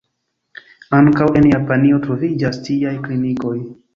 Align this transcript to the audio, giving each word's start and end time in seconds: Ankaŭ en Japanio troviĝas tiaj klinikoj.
Ankaŭ 0.99 1.27
en 1.41 1.49
Japanio 1.51 2.01
troviĝas 2.07 2.59
tiaj 2.69 2.97
klinikoj. 3.07 3.55